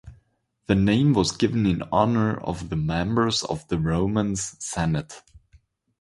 The 0.65 0.73
name 0.73 1.13
was 1.13 1.31
given 1.31 1.67
in 1.67 1.83
honour 1.91 2.35
of 2.39 2.69
the 2.69 2.75
members 2.75 3.43
of 3.43 3.67
the 3.67 3.77
Roman 3.77 4.35
Senate. 4.35 5.21